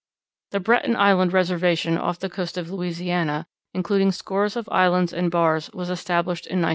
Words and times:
The 0.49 0.59
Breton 0.59 0.95
Island 0.95 1.31
Reservation 1.31 1.95
off 1.95 2.17
the 2.17 2.27
coast 2.27 2.57
of 2.57 2.71
Louisiana, 2.71 3.45
including 3.75 4.11
scores 4.11 4.55
of 4.55 4.67
islands 4.71 5.13
and 5.13 5.29
bars, 5.29 5.69
was 5.73 5.91
established 5.91 6.47
in 6.47 6.53
1904. 6.61 6.69